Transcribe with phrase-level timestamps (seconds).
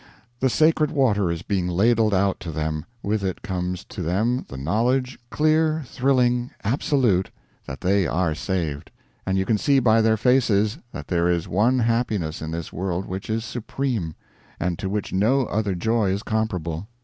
[0.39, 4.57] The sacred water is being ladled out to them; with it comes to them the
[4.57, 7.29] knowledge, clear, thrilling, absolute,
[7.67, 8.89] that they are saved;
[9.27, 13.05] and you can see by their faces that there is one happiness in this world
[13.05, 14.15] which is supreme,
[14.59, 16.87] and to which no other joy is comparable.